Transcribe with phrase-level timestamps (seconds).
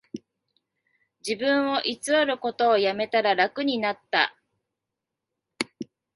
[1.23, 4.35] 自分を偽ることをやめたら楽になった